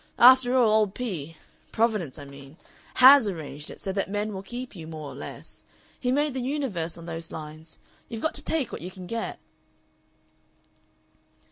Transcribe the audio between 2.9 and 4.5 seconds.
HAS arranged it so that men will